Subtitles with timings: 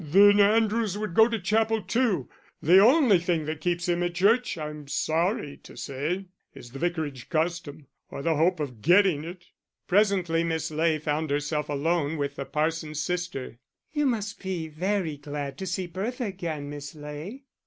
[0.03, 2.27] "Then Andrews would go to chapel too.
[2.59, 7.29] The only thing that keeps them at church, I'm sorry to say, is the Vicarage
[7.29, 9.45] custom, or the hope of getting it."
[9.85, 13.59] Presently Miss Ley found herself alone with the parson's sister.
[13.93, 17.43] "You must be very glad to see Bertha again, Miss Ley."